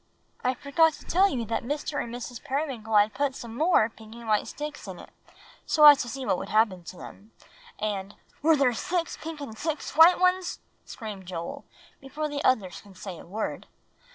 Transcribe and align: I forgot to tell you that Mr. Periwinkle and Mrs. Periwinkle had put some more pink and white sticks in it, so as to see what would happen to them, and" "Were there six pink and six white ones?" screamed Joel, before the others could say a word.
I 0.43 0.55
forgot 0.55 0.93
to 0.93 1.05
tell 1.05 1.29
you 1.29 1.45
that 1.45 1.61
Mr. 1.63 1.91
Periwinkle 1.93 1.99
and 2.07 2.15
Mrs. 2.15 2.43
Periwinkle 2.43 2.95
had 2.95 3.13
put 3.13 3.35
some 3.35 3.55
more 3.55 3.87
pink 3.87 4.15
and 4.15 4.27
white 4.27 4.47
sticks 4.47 4.87
in 4.87 4.97
it, 4.97 5.11
so 5.67 5.85
as 5.85 6.01
to 6.01 6.09
see 6.09 6.25
what 6.25 6.39
would 6.39 6.49
happen 6.49 6.83
to 6.85 6.97
them, 6.97 7.33
and" 7.77 8.15
"Were 8.41 8.55
there 8.55 8.73
six 8.73 9.15
pink 9.15 9.39
and 9.41 9.55
six 9.55 9.95
white 9.95 10.19
ones?" 10.19 10.59
screamed 10.85 11.27
Joel, 11.27 11.65
before 11.99 12.27
the 12.27 12.43
others 12.43 12.81
could 12.81 12.97
say 12.97 13.19
a 13.19 13.25
word. 13.27 13.67